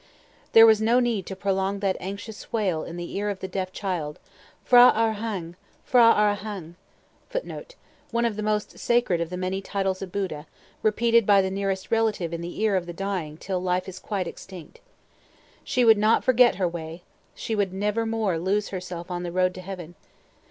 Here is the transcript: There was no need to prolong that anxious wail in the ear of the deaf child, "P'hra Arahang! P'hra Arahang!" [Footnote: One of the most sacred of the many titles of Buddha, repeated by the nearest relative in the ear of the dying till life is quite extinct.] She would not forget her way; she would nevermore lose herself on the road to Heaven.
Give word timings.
There 0.53 0.65
was 0.65 0.81
no 0.81 0.99
need 0.99 1.27
to 1.27 1.35
prolong 1.35 1.77
that 1.81 1.95
anxious 1.99 2.51
wail 2.51 2.83
in 2.83 2.97
the 2.97 3.15
ear 3.17 3.29
of 3.29 3.39
the 3.39 3.47
deaf 3.47 3.71
child, 3.71 4.17
"P'hra 4.67 4.91
Arahang! 4.95 5.53
P'hra 5.87 6.15
Arahang!" 6.15 6.73
[Footnote: 7.29 7.75
One 8.09 8.25
of 8.25 8.35
the 8.35 8.41
most 8.41 8.79
sacred 8.79 9.21
of 9.21 9.29
the 9.29 9.37
many 9.37 9.61
titles 9.61 10.01
of 10.01 10.11
Buddha, 10.11 10.47
repeated 10.81 11.27
by 11.27 11.39
the 11.43 11.51
nearest 11.51 11.91
relative 11.91 12.33
in 12.33 12.41
the 12.41 12.59
ear 12.61 12.75
of 12.75 12.87
the 12.87 12.93
dying 12.93 13.37
till 13.37 13.61
life 13.61 13.87
is 13.87 13.99
quite 13.99 14.25
extinct.] 14.27 14.79
She 15.63 15.85
would 15.85 15.99
not 15.99 16.23
forget 16.23 16.55
her 16.55 16.67
way; 16.67 17.03
she 17.35 17.53
would 17.53 17.71
nevermore 17.71 18.39
lose 18.39 18.69
herself 18.69 19.11
on 19.11 19.21
the 19.21 19.31
road 19.31 19.53
to 19.53 19.61
Heaven. 19.61 19.93